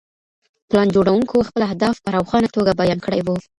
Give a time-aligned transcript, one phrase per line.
[0.69, 3.35] پلان جوړوونکو خپل اهداف په روښانه توګه بیان کړي وو.